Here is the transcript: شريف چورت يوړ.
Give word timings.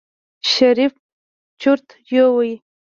شريف 0.51 0.93
چورت 1.61 1.87
يوړ. 2.13 2.47